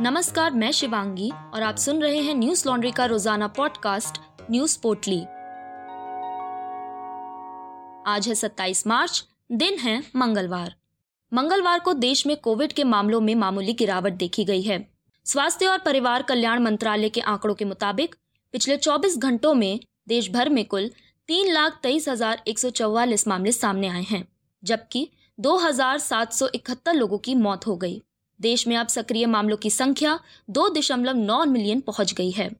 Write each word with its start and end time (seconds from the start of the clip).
नमस्कार, 0.00 0.52
मैं 0.52 0.70
शिवांगी 0.72 1.30
और 1.54 1.62
आप 1.62 1.76
सुन 1.76 2.00
रहे 2.02 2.18
हैं 2.18 2.34
न्यूज़ 2.34 2.62
लॉन्ड्री 2.68 2.90
का 2.90 3.04
रोज़ाना 3.04 3.46
पॉडकास्ट, 3.46 4.18
न्यूज़ 4.50 4.78
पोटली 4.82 5.18
आज 8.06 8.28
है 8.28 8.34
27 8.34 8.86
मार्च, 8.86 9.24
दिन 9.52 9.78
है 9.78 10.02
मंगलवार। 10.16 10.74
मंगलवार 11.32 11.78
को 11.78 11.92
देश 11.92 12.26
में 12.26 12.36
कोविड 12.36 12.72
के 12.72 12.84
मामलों 12.84 13.20
में 13.20 13.34
मामूली 13.34 13.72
गिरावट 13.72 14.12
देखी 14.12 14.44
गई 14.44 14.62
है। 14.62 14.78
स्वास्थ्य 15.26 15.66
और 15.66 15.78
परिवार 15.78 16.22
कल्याण 16.22 16.62
मंत्रालय 16.62 17.08
के 17.08 17.20
आंकड़ों 17.20 17.54
के 17.54 17.64
मुताबिक, 17.64 18.14
पिछले 18.54 18.76
24 18.76 19.18
घंटों 19.18 19.54
में 19.54 19.80
देश 20.08 20.30
भर 20.30 20.48
में 20.48 20.64
कुल 20.64 20.90
तीन 21.28 21.52
लाख 21.52 21.78
तेईस 21.82 22.08
हज़ार 22.08 22.42
एक 22.48 22.58
सौ 22.58 22.70
चौवालीस 22.70 23.28
मामले 23.28 23.52
सामने 23.52 23.88
आए 23.88 24.02
हैं, 24.02 24.24
जबकि 24.62 25.08
दो 25.38 25.56
हज़ार 25.58 25.98
सात 25.98 26.32
सौ 26.32 26.48
इकहत्तर 26.54 26.94
लोगों 26.94 27.18
की 27.18 27.34
मौत 27.34 27.66
हो 27.66 27.76
गई। 27.76 28.02
देश 28.42 28.66
में 28.66 28.76
अब 28.76 28.86
सक्रिय 28.88 29.26
मामलों 29.28 29.56
की 29.56 29.70
संख्या 29.70 30.18
दो 30.50 30.68
दशमलव 30.70 31.16
नौ 31.18 31.44
मिलियन 31.46 31.80
पहुँच 31.82 32.12
गई 32.12 32.30
है। 32.30 32.50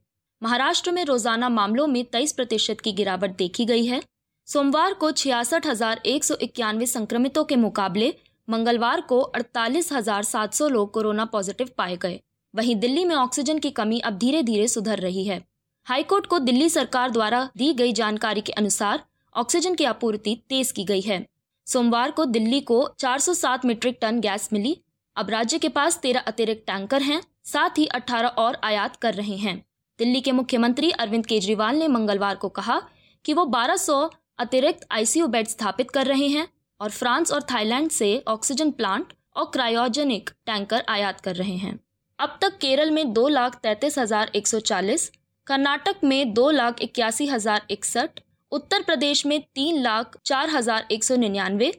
महाराष्ट्र 0.41 0.91
में 0.91 1.03
रोज़ाना 1.05 1.49
मामलों 1.51 1.87
में 1.87 2.03
तेईस 2.05 2.31
प्रतिशत 2.33 2.81
की 2.81 2.91
गिरावट 2.93 3.35
देखी 3.37 3.65
गई 3.65 3.85
है। 3.85 4.01
सोमवार 4.47 4.93
को 4.93 5.11
छियासठ 5.13 5.67
हज़ार 5.67 6.01
एक 6.05 6.23
सौ 6.23 6.35
इक्यानवे 6.41 6.85
संक्रमितों 6.87 7.43
के 7.43 7.55
मुकाबले 7.57 8.13
मंगलवार 8.47 9.01
को 9.01 9.19
अड़तालीस 9.19 9.91
हज़ार 9.93 10.23
सात 10.25 10.53
सौ 10.53 10.67
लोग 10.69 10.93
कोरोना 10.93 11.25
पॉजिटिव 11.27 11.69
पाए 11.77 11.95
गए। 11.97 12.19
वहीं 12.53 12.75
दिल्ली 12.75 13.05
में 13.05 13.15
ऑक्सीजन 13.15 13.59
की 13.59 13.69
कमी 13.71 13.99
अब 14.01 14.17
धीरे 14.17 14.41
धीरे 14.43 14.67
सुधर 14.67 14.99
रही 14.99 15.23
है। 15.25 15.41
हाईकोर्ट 15.87 16.25
को 16.25 16.39
दिल्ली 16.41 16.69
सरकार 16.69 17.11
द्वारा 17.11 17.43
दी 17.57 17.73
गई 17.73 17.93
जानकारी 17.93 18.41
के 18.41 18.51
अनुसार 18.53 19.03
ऑक्सीजन 19.35 19.75
की 19.75 19.85
आपूर्ति 19.85 20.35
तेज 20.49 20.71
की 20.71 20.83
गई 20.85 21.01
है। 21.01 21.25
सोमवार 21.67 22.11
को 22.11 22.25
दिल्ली 22.27 22.59
को 22.61 22.83
407 22.99 23.65
मीट्रिक 23.65 23.97
टन 24.01 24.19
गैस 24.19 24.49
मिली 24.53 24.75
अब 25.15 25.29
राज्य 25.29 25.57
के 25.57 25.69
पास 25.69 25.97
तेरह 25.97 26.19
अतिरिक्त 26.19 26.63
टैंकर 26.67 27.01
हैं, 27.01 27.21
साथ 27.45 27.77
ही 27.77 27.85
अठारह 27.87 28.27
और 28.27 28.57
आयात 28.63 28.95
कर 28.95 29.13
रहे 29.13 29.35
हैं। 29.37 29.57
दिल्ली 29.99 30.21
के 30.21 30.31
मुख्यमंत्री 30.31 30.89
अरविंद 30.91 31.25
केजरीवाल 31.25 31.75
ने 31.75 31.87
मंगलवार 31.87 32.35
को 32.35 32.49
कहा 32.51 32.81
कि 33.25 33.33
वो 33.33 33.45
1200 33.47 34.09
अतिरिक्त 34.39 34.87
आईसीयू 34.91 35.27
बेड 35.27 35.47
स्थापित 35.47 35.91
कर 35.91 36.05
रहे 36.05 36.27
हैं 36.27 36.47
और 36.79 36.89
फ्रांस 36.91 37.31
और 37.31 37.43
थाईलैंड 37.51 37.89
से 37.91 38.23
ऑक्सीजन 38.27 38.71
प्लांट 38.71 39.13
और 39.35 39.49
क्रायोजेनिक 39.53 40.29
टैंकर 40.45 40.83
आयात 40.89 41.21
कर 41.21 41.35
रहे 41.35 41.55
हैं। 41.57 41.77
अब 42.19 42.37
तक 42.41 42.57
केरल 42.57 42.91
में 42.91 43.13
दो 43.13 43.27
लाख 43.29 43.55
तैतीस 43.55 43.97
हज़ार 43.99 44.31
एक 44.35 44.47
सौ 44.47 44.59
चालीस, 44.61 45.11
कर्नाटक 45.47 46.03
में 46.03 46.33
दो 46.33 46.49
लाख 46.51 46.81
इक्यासी 46.81 47.27
हज़ार 47.27 47.65
इकसठ, 47.71 48.19
उत्तर 48.51 48.81
प्रदेश 48.81 49.25
में 49.25 49.39
तीन 49.41 49.81
लाख 49.81 50.17
चार 50.25 50.49
हज़ार 50.49 50.87
एक 50.91 51.03
सौ 51.03 51.15
निन्यानवे 51.15 51.71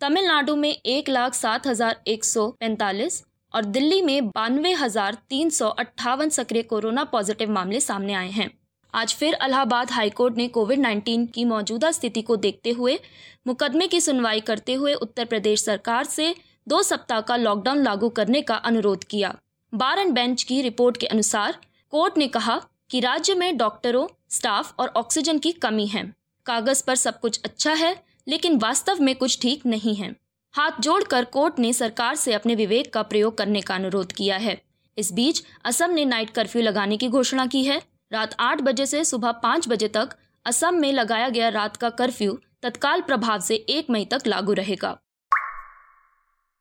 तमिलनाडु 0.00 0.54
में 0.56 0.70
एक 0.70 1.08
लाख 1.08 1.34
सात 1.34 1.66
हज़ार 1.66 1.96
एक 2.08 2.24
सौ 2.24 2.46
पैंतालीस 2.50 3.22
और 3.54 3.64
दिल्ली 3.66 4.00
में 4.02 4.28
बानवे 4.28 4.72
हज़ार 4.72 5.16
तीन 5.30 5.50
सौ 5.50 5.68
अट्ठावन 5.68 6.28
सक्रिय 6.28 6.62
कोरोना 6.62 7.04
पॉजिटिव 7.04 7.50
मामले 7.50 7.80
सामने 7.80 8.14
आए 8.14 8.30
हैं। 8.30 8.50
आज 8.94 9.14
फिर 9.14 9.34
अलाहाबाद 9.36 9.90
हाईकोर्ट 9.90 10.36
ने 10.36 10.48
कोविड 10.48 10.80
19 10.80 11.26
की 11.34 11.44
मौजूदा 11.44 11.90
स्थिति 11.90 12.22
को 12.22 12.36
देखते 12.38 12.70
हुए 12.70 12.98
मुकदमे 13.46 13.88
की 13.88 14.00
सुनवाई 14.00 14.40
करते 14.40 14.74
हुए 14.74 14.94
उत्तर 15.00 15.24
प्रदेश 15.24 15.64
सरकार 15.64 16.04
से 16.06 16.34
दो 16.68 16.82
सप्ताह 16.82 17.20
का 17.20 17.36
लॉकडाउन 17.36 17.82
लागू 17.82 18.08
करने 18.10 18.42
का 18.42 18.54
अनुरोध 18.54 19.04
किया। 19.04 19.36
बार 19.72 19.98
एंड 19.98 20.14
बेंच 20.14 20.42
की 20.42 20.62
रिपोर्ट 20.62 20.96
के 20.96 21.06
अनुसार 21.08 21.60
कोर्ट 21.92 22.18
ने 22.18 22.28
कहा 22.28 22.60
कि 22.90 23.00
राज्य 23.00 23.34
में 23.34 23.56
डॉक्टरों, 23.56 24.06
स्टाफ 24.30 24.74
और 24.80 24.92
ऑक्सीजन 24.96 25.38
की 25.38 25.52
कमी 25.62 25.86
है। 25.86 26.12
कागज़ 26.46 26.84
पर 26.86 26.94
सब 26.96 27.20
कुछ 27.20 27.40
अच्छा 27.44 27.72
है 27.74 27.98
लेकिन 28.30 28.58
वास्तव 28.58 29.02
में 29.02 29.14
कुछ 29.14 29.38
ठीक 29.42 29.66
नहीं 29.66 29.94
है। 29.94 30.14
हाथ 30.54 30.80
जोड़कर 30.80 31.24
कोर्ट 31.24 31.58
ने 31.58 31.72
सरकार 31.72 32.14
से 32.14 32.32
अपने 32.32 32.54
विवेक 32.54 32.92
का 32.92 33.02
प्रयोग 33.02 33.38
करने 33.38 33.60
का 33.60 33.74
अनुरोध 33.74 34.12
किया 34.12 34.36
है। 34.36 34.60
इस 34.96 35.12
बीच 35.12 35.42
असम 35.64 35.90
ने 35.90 36.04
नाइट 36.04 36.30
कर्फ्यू 36.30 36.62
लगाने 36.62 36.96
की 36.96 37.08
घोषणा 37.08 37.46
की 37.46 37.64
है। 37.64 37.82
रात 38.12 38.34
आठ 38.40 38.60
बजे 38.60 38.86
से 38.86 39.04
सुबह 39.04 39.32
पाँच 39.32 39.68
बजे 39.68 39.88
तक 39.88 40.08
असम 40.46 40.74
में 40.74 40.92
लगाया 40.92 41.28
गया 41.28 41.48
रात 41.48 41.76
का 41.76 41.90
कर्फ्यू 41.90 42.38
तत्काल 42.62 43.00
प्रभाव 43.00 43.40
से 43.40 43.54
एक 43.54 43.90
मई 43.90 44.04
तक 44.04 44.26
लागू 44.26 44.52
रहेगा। 44.52 44.98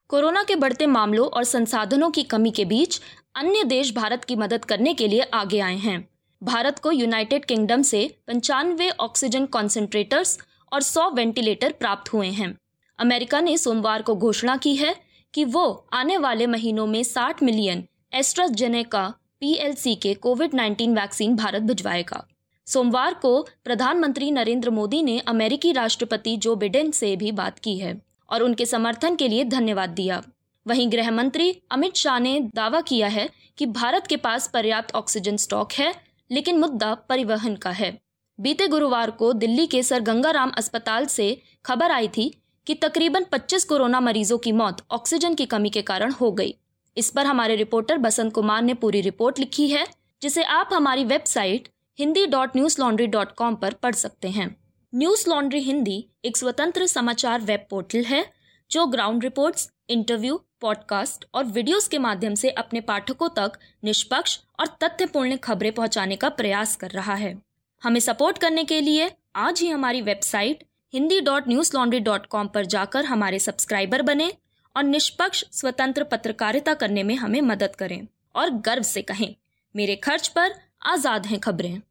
कोरोना 0.09 0.43
के 0.43 0.55
बढ़ते 0.55 0.85
मामलों 0.85 1.27
और 1.27 1.43
संसाधनों 1.43 2.11
की 2.11 2.23
कमी 2.23 2.51
के 2.51 2.65
बीच 2.65 3.01
अन्य 3.35 3.63
देश 3.63 3.93
भारत 3.95 4.23
की 4.25 4.35
मदद 4.35 4.65
करने 4.65 4.93
के 4.93 5.07
लिए 5.07 5.21
आगे 5.21 5.59
आए 5.59 5.77
हैं। 5.77 6.07
भारत 6.43 6.79
को 6.79 6.91
यूनाइटेड 6.91 7.45
किंगडम 7.45 7.81
से 7.81 8.17
पंचानवे 8.27 8.89
ऑक्सीजन 8.89 9.45
कॉन्सेंट्रेटर्स 9.45 10.37
और 10.73 10.81
100 10.81 11.09
वेंटिलेटर 11.11 11.71
प्राप्त 11.71 12.13
हुए 12.13 12.27
हैं। 12.27 12.57
अमेरिका 12.99 13.41
ने 13.41 13.57
सोमवार 13.57 14.01
को 14.01 14.15
घोषणा 14.15 14.57
की 14.57 14.75
है 14.75 14.95
कि 15.33 15.45
वो 15.45 15.87
आने 15.93 16.17
वाले 16.17 16.47
महीनों 16.47 16.87
में 16.87 17.03
60 17.03 17.43
मिलियन 17.43 17.83
एस्ट्राजेनेका 18.13 19.13
पीएलसी 19.39 19.95
के 19.95 20.13
कोविड 20.13 20.53
19 20.53 20.95
वैक्सीन 20.95 21.35
भारत 21.35 21.61
भिजवाएगा। 21.61 22.27
सोमवार 22.65 23.13
को 23.13 23.47
प्रधानमंत्री 23.63 24.31
नरेंद्र 24.31 24.69
मोदी 24.69 25.03
ने 25.03 25.19
अमेरिकी 25.19 25.71
राष्ट्रपति 25.71 26.37
जो 26.37 26.55
बिडेन 26.55 26.91
से 26.91 27.15
भी 27.15 27.31
बात 27.31 27.59
की 27.59 27.77
है 27.77 28.01
और 28.29 28.43
उनके 28.43 28.65
समर्थन 28.65 29.15
के 29.15 29.27
लिए 29.27 29.43
धन्यवाद 29.43 29.89
दिया। 29.89 30.23
वहीं 30.67 30.91
गृह 30.91 31.11
मंत्री 31.11 31.61
अमित 31.71 31.95
शाह 31.95 32.19
ने 32.19 32.39
दावा 32.39 32.81
किया 32.81 33.07
है 33.07 33.29
कि 33.57 33.65
भारत 33.65 34.07
के 34.07 34.17
पास 34.17 34.47
पर्याप्त 34.47 34.95
ऑक्सीजन 34.95 35.37
स्टॉक 35.37 35.73
है, 35.73 35.93
लेकिन 36.31 36.59
मुद्दा 36.59 36.95
परिवहन 36.95 37.55
का 37.55 37.69
है। 37.69 38.01
बीते 38.39 38.67
गुरुवार 38.67 39.11
को 39.11 39.33
दिल्ली 39.33 39.67
के 39.67 39.83
सर 39.83 39.99
गंगाराम 39.99 40.49
अस्पताल 40.49 41.05
से 41.05 41.41
खबर 41.65 41.91
आई 41.91 42.07
थी 42.07 42.41
कि 42.67 42.73
तकरीबन 42.73 43.23
25 43.23 43.63
कोरोना 43.63 43.99
मरीजों 43.99 44.37
की 44.37 44.51
मौत 44.51 44.81
ऑक्सीजन 44.91 45.33
की 45.35 45.45
कमी 45.45 45.69
के 45.69 45.81
कारण 45.81 46.11
हो 46.11 46.31
गई। 46.31 46.53
इस 46.97 47.09
पर 47.09 47.25
हमारे 47.25 47.55
रिपोर्टर 47.55 47.97
बसंत 47.97 48.33
कुमार 48.33 48.61
ने 48.61 48.73
पूरी 48.73 49.01
रिपोर्ट 49.01 49.39
लिखी 49.39 49.67
है 49.67 49.85
जिसे 50.21 50.43
आप 50.43 50.69
हमारी 50.73 51.03
website 51.03 51.67
Hindi 51.99 52.25
dot 52.25 52.55
Newslaundry 52.81 53.07
dot 53.07 53.31
com 53.31 53.55
पर 53.55 53.73
पढ़ 53.73 53.95
सकते 53.95 54.29
हैं। 54.29 54.55
न्यूज़ 54.95 55.29
लॉन्ड्री 55.29 55.59
हिंदी 55.59 56.05
एक 56.25 56.37
स्वतंत्र 56.37 56.87
समाचार 56.87 57.41
वेब 57.41 57.65
पोर्टल 57.69 58.03
है 58.03 58.25
जो 58.71 58.85
ग्राउंड 58.85 59.23
रिपोर्ट्स, 59.23 59.69
इंटरव्यू 59.89 60.41
पॉडकास्ट 60.61 61.25
और 61.33 61.43
वीडियोस 61.43 61.87
के 61.87 61.97
माध्यम 61.97 62.35
से 62.35 62.49
अपने 62.49 62.81
पाठकों 62.81 63.29
तक 63.29 63.59
निष्पक्ष 63.83 64.39
और 64.59 64.67
तथ्यपूर्ण 64.83 65.37
खबरें 65.37 65.71
पहुँचाने 65.71 66.15
का 66.15 66.29
प्रयास 66.29 66.75
कर 66.75 66.89
रहा 66.89 67.15
है। 67.15 67.48
हमें 67.83 67.99
सपोर्ट 67.99 68.37
करने 68.37 68.63
के 68.63 68.79
लिए 68.81 69.09
आज 69.37 69.61
ही 69.61 69.69
हमारी 69.69 70.01
website 70.01 70.63
Hindi 70.93 71.19
dot 71.21 71.47
Newslaundry 71.75 71.99
dot 71.99 72.25
com 72.25 72.47
पर 72.47 72.65
जाकर 72.65 73.05
हमारे 73.05 73.39
सब्सक्राइबर 73.39 74.01
बने 74.01 74.31
और 74.75 74.83
निष्पक्ष, 74.83 75.43
स्वतंत्र 75.51 76.03
पत्रकारिता 76.03 76.73
करने 76.73 77.03
में 77.03 77.15
हमें 77.15 77.41
मदद 77.41 77.75
करें 77.75 78.01
और 78.35 78.49
गर्व 78.49 78.83
से 78.83 79.01
कहें, 79.01 79.35
मेरे 79.75 79.95
खर्च 79.95 80.27
पर 80.27 80.53
आज़ाद 80.85 81.25
हैं 81.25 81.39
खबरें। 81.39 81.81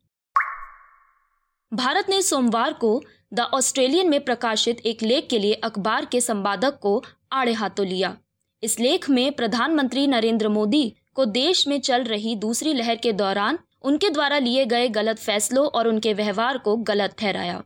भारत 1.73 2.07
ने 2.09 2.21
सोमवार 2.23 2.73
को 2.73 3.03
द 3.35 3.41
ऑस्ट्रेलियन 3.41 4.11
में 4.11 4.25
प्रकाशित 4.25 4.81
एक 4.87 5.03
लेख 5.03 5.27
के 5.31 5.39
लिए 5.39 5.55
अखबार 5.55 6.05
के 6.05 6.21
संपादक 6.21 6.79
को 6.83 7.03
आड़े 7.33 7.53
हाथों 7.53 7.87
लिया। 7.87 8.17
इस 8.63 8.79
लेख 8.81 9.09
में 9.11 9.33
प्रधानमंत्री 9.33 10.07
नरेंद्र 10.07 10.49
मोदी 10.49 10.93
को 11.15 11.25
देश 11.25 11.67
में 11.69 11.81
चल 11.81 12.05
रही 12.05 12.35
दूसरी 12.37 12.73
लहर 12.73 12.97
के 12.97 13.13
दौरान 13.13 13.59
उनके 13.83 14.11
द्वारा 14.11 14.39
लिए 14.39 14.65
गए 14.65 14.89
गलत 14.89 15.19
फैसलों 15.19 15.67
और 15.67 15.89
उनके 15.89 16.13
व्यवहार 16.15 16.59
को 16.59 16.77
गलत 16.77 17.15
ठहराया। 17.19 17.63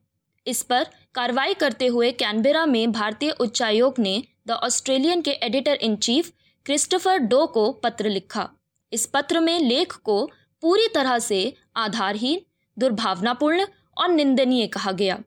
इस 0.47 0.63
पर 0.63 0.87
कार्रवाई 1.15 1.55
करते 1.55 1.87
हुए 1.87 2.13
कैनबेरा 2.13 2.67
में 2.67 2.93
भारतीय 2.93 3.31
उच्चायोग 3.31 3.99
ने 3.99 4.23
द 4.47 4.51
ऑस्ट्रेलियन 4.51 5.23
के 5.23 5.31
editor 5.31 5.75
in 5.75 5.97
chief 5.97 6.33
Christopher 6.67 7.19
Dore 7.19 7.47
को 7.47 7.73
पत्र 7.73 8.09
लिखा। 8.09 8.49
इस 8.93 9.07
पत्र 9.07 9.41
में 9.41 9.59
लेख 9.61 9.93
को 9.93 10.31
पूरी 10.63 10.89
तरह 10.95 11.19
से 11.19 11.55
आधारहीन, 11.77 12.41
दुर्भावनापूर्ण 12.79 13.67
और 13.99 14.09
निंदनीय 14.09 14.67
कहा 14.67 14.93
गया। 14.93 15.19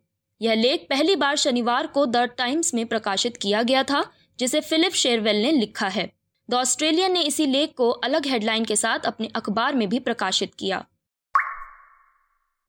यह 0.42 0.54
लेख 0.54 0.88
पहली 0.90 1.16
बार 1.16 1.36
शनिवार 1.36 1.88
को 1.88 2.06
द 2.06 2.18
टाइम्स 2.18 2.74
में 2.74 2.86
प्रकाशित 2.86 3.38
किया 3.38 3.64
गया 3.64 3.84
था, 3.84 4.12
जिसे 4.40 4.62
फिलिप 4.62 4.94
शेरवेल 4.94 5.42
ने 5.42 5.52
लिखा 5.52 5.88
है। 5.88 6.15
द 6.50 6.54
ऑस्ट्रेलियन 6.54 7.12
ने 7.12 7.22
इसी 7.22 7.46
लेख 7.46 7.74
को 7.78 7.90
अलग 7.90 8.28
हेडलाइन 8.28 8.66
के 8.66 8.76
साथ 8.76 9.00
अपने 9.00 9.28
अखबार 9.36 9.76
में 9.76 9.90
भी 9.90 10.00
प्रकाशित 10.00 10.54
किया। 10.56 10.86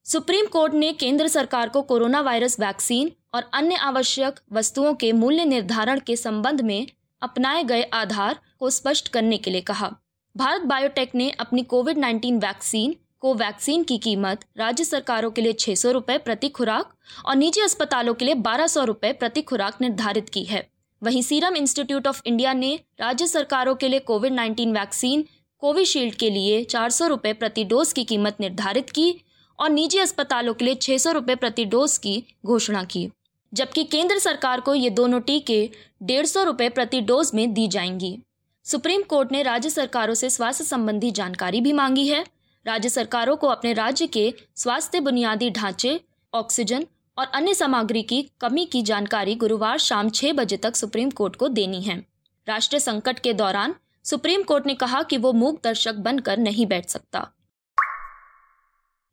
सुप्रीम 0.05 0.47
कोर्ट 0.47 0.75
ने 0.75 0.93
केंद्र 0.93 1.29
सरकार 1.29 1.69
को 1.69 1.83
कोरोना 1.83 2.21
वायरस 2.21 2.61
वैक्सीन 2.61 3.11
और 3.35 3.51
अन्य 3.55 3.77
आवश्यक 3.77 4.41
वस्तुओं 4.53 4.95
के 4.95 5.13
मूल्य 5.13 5.45
निर्धारण 5.45 6.01
के 6.01 6.17
संबंध 6.17 6.61
में 6.61 6.87
अपनाए 7.23 7.63
गए 7.65 7.83
आधार 7.83 8.39
को 8.59 8.71
स्पष्ट 8.71 9.09
करने 9.09 9.39
के 9.39 9.51
लिए 9.51 9.61
कहा। 9.61 9.91
भारत 10.37 10.63
बायोटेक 10.63 11.15
ने 11.15 11.31
अपनी 11.31 11.63
कोविड 11.63 11.99
19 11.99 12.39
वैक्सीन 12.39 12.95
को 13.21 13.35
वैक्सीन 13.35 13.83
की 13.83 13.99
कीमत 13.99 14.45
राज्य 14.57 14.85
सरकारों 14.85 15.31
के 15.31 15.43
लिए 15.43 15.53
छह 15.53 15.75
सौ 15.75 16.01
प्रति 16.01 16.49
खुराक 16.49 16.95
और 17.27 17.37
निजी 17.37 17.61
अस्पतालों 17.61 18.15
के 18.15 18.25
लिए 18.25 18.35
बारह 18.35 18.67
सौ 18.67 18.87
प्रति 19.05 19.43
खुराक 19.43 19.81
निर्धारित 19.81 20.29
की 20.29 20.45
है। 20.45 20.76
वहीं 21.03 21.23
सीरम 21.23 21.57
इंस्टीट्यूट 21.57 22.07
ऑफ़ 22.07 22.21
इंडिया 22.27 22.53
ने 22.53 22.81
राज्य 23.01 23.27
सरकारों 23.27 23.75
के 23.75 23.89
लिए 23.89 24.01
कोविड 24.01 24.33
19 24.33 24.73
वैक्सीन, 24.73 25.25
कोविशील्ड 25.59 26.15
के 26.15 26.31
लिए 26.31 26.63
चार 26.65 26.91
सौ 26.91 27.17
प्रति 27.17 27.65
डोज 27.65 27.93
की 27.93 28.05
कीमत 28.05 28.37
निर्धारित 28.41 28.91
की 28.91 29.15
और 29.59 29.71
निजी 29.71 29.99
अस्पतालों 29.99 30.55
के 30.55 30.65
लिए 30.65 30.75
छह 30.75 30.97
सौ 30.97 31.13
प्रति 31.21 31.65
डोज 31.65 31.99
की 31.99 32.23
घोषणा 32.47 32.85
की, 32.85 33.09
जबकि 33.53 33.85
केंद्र 33.85 34.19
सरकार 34.19 34.61
को 34.61 34.75
ये 34.75 34.91
दोनों 34.91 35.21
टीके 35.21 35.71
डेढ़ 36.03 36.27
सौ 36.27 36.53
प्रति 36.53 37.01
डोज 37.01 37.31
में 37.35 37.53
दी 37.55 37.69
जाएँगी। 37.69 38.19
सुप्रीम 38.65 39.03
कोर्ट 39.03 39.33
ने 39.33 39.43
राज्य 39.43 39.71
सरकारों 39.71 40.15
से 40.15 40.31
स्वास्थ्य 40.31 40.65
संबंधी 40.65 41.11
जानकारी 41.11 41.61
भी 41.61 41.73
मांगी 41.73 42.07
है। 42.09 42.25
राज्य 42.67 42.89
सरकारों 42.89 43.37
को 43.37 43.47
अपने 43.47 43.73
राज्य 43.73 44.07
के 44.07 44.33
स्वास्थ्य 44.57 45.01
बुनियादी 45.01 45.51
ढांचे, 45.51 46.01
ऑक्सीजन 46.33 46.87
और 47.19 47.27
अन्य 47.27 47.55
सामग्री 47.55 48.03
की 48.03 48.23
कमी 48.41 48.65
की 48.65 48.83
जानकारी 48.83 49.35
गुरुवार 49.35 49.79
शाम 49.79 50.11
छह 50.11 50.33
बजे 50.33 50.57
तक 50.57 50.77
सुप्रीम 50.77 51.11
कोर्ट 51.11 51.37
को 51.37 51.49
देनी 51.49 51.83
है। 51.83 52.05
राष्ट्रीय 52.49 52.81
संकट 52.81 53.19
के 53.19 53.33
दौरान 53.33 53.75
सुप्रीम 54.05 54.43
कोर्ट 54.43 54.67
ने 54.67 54.75
कहा 54.75 55.03
कि 55.03 55.17
वो 55.17 55.33
मूक 55.33 55.61
दर्शक 55.65 55.95
बनकर 55.95 56.39
नहीं 56.39 56.67
बैठ 56.67 56.89
सकता। 56.89 57.29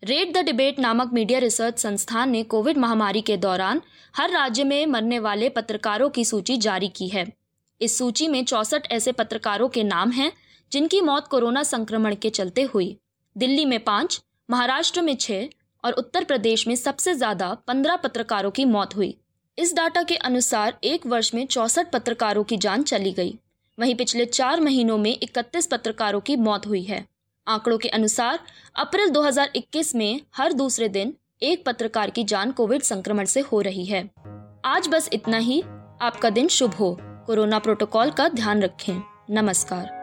रेड 0.04 0.34
द 0.34 0.38
डिबेट 0.38 0.80
नामक 0.80 1.14
मीडिया 1.14 1.40
रिसर्च 1.40 1.80
संस्थान 1.80 2.30
ने 2.30 2.44
कोविड 2.44 2.78
महामारी 2.78 3.22
के 3.22 3.38
दौरान 3.38 3.82
हर 4.18 4.30
राज्य 4.30 4.64
में 4.64 4.86
मरने 4.86 5.20
वाले 5.20 5.50
पत्रकारों 5.50 6.10
की 6.10 6.26
सूची 6.26 6.58
जारी 6.58 6.88
की 6.88 7.08
है। 7.08 7.26
इस 7.82 7.98
सूची 7.98 8.28
में 8.28 8.46
चौसठ 8.46 8.92
ऐसे 8.92 9.12
पत्रकारों 9.12 9.70
के 9.70 9.84
नाम 9.84 10.12
हैं, 10.12 10.32
जिनकी 10.72 11.02
मौत 11.02 11.28
कोरोना 11.28 11.64
संक्रमण 11.64 12.16
के 12.16 12.30
चलते 12.30 12.62
हुई। 12.64 12.98
दिल्ली 13.38 13.66
में 13.66 13.84
पाँच, 13.84 14.22
महाराष्ट्र 14.50 15.02
में 15.02 15.16
छह 15.16 15.48
और 15.84 15.94
उत्तर 15.94 16.24
प्रदेश 16.24 16.68
में 16.68 16.76
सबसे 16.76 17.14
ज़्यादा 17.14 17.58
पंद्रह 17.68 17.96
पत्रकारों 17.96 18.52
की 18.52 18.66
मौत 18.66 18.96
हुई। 18.96 19.18
इस 19.58 19.76
डाटा 19.76 20.04
के 20.04 20.16
अनुसार 20.16 20.78
एक 20.84 21.08
वर्ष 21.08 21.34
में 21.34 21.46
चौसठ 21.48 21.92
पत्रकारों 21.92 22.44
की 22.44 22.58
जान 22.58 22.84
चली 22.84 23.12
गई। 23.12 23.38
वहीं 23.80 23.96
पिछले 23.96 24.26
चार 24.26 24.62
महीनों 24.62 24.98
में 24.98 25.18
इकतीस 25.24 25.68
पत्रकारों 25.68 26.22
की 26.22 26.36
मौत 26.36 26.68
हुई 26.68 26.84
है। 26.84 27.06
आंकड़ों 27.48 27.78
के 27.78 27.90
अनुसार 27.90 28.40
अप्रैल 28.76 29.10
2021 29.10 29.96
में 29.96 30.22
हर 30.36 30.54
दूसरे 30.54 30.90
दिन 30.90 31.14
एक 31.42 31.66
पत्रकार 31.66 32.10
की 32.10 32.24
जान 32.24 32.52
कोविड 32.52 32.82
संक्रमण 32.82 33.26
से 33.26 33.40
हो 33.42 33.62
रही 33.62 33.86
है। 33.86 34.10
आज 34.66 34.88
बस 34.88 35.10
इतना 35.14 35.38
ही। 35.38 35.62
आपका 36.02 36.30
दिन 36.30 36.48
शुभ 36.48 36.74
हो। 36.74 36.98
कोरोना 37.02 37.60
प्रोटोकॉल 37.60 38.12
का 38.12 38.28
ध्यान 38.28 38.62
रखें। 38.62 39.02
नमस्कार। 39.30 40.03